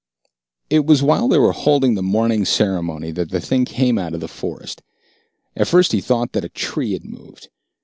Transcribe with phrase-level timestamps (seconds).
[0.71, 4.19] It was while they were holding the morning ceremony that the thing came out of
[4.19, 4.81] the forest.
[5.55, 7.49] At first he thought that a tree had moved.